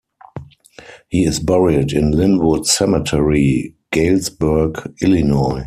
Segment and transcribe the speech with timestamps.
[1.09, 5.59] He is buried in Linwood Cemetery, Galesburg, Illinois.